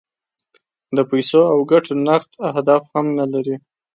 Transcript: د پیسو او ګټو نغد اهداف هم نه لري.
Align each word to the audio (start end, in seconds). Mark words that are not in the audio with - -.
د 0.95 0.97
پیسو 1.09 1.41
او 1.53 1.59
ګټو 1.71 1.93
نغد 2.07 2.31
اهداف 2.49 2.83
هم 2.93 3.05
نه 3.19 3.25
لري. 3.33 3.55